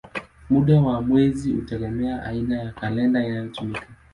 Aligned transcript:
Muda 0.49 0.81
wa 0.81 1.01
mwezi 1.01 1.51
unategemea 1.53 2.23
aina 2.23 2.55
ya 2.59 2.71
kalenda 2.71 3.23
inayotumika. 3.25 3.87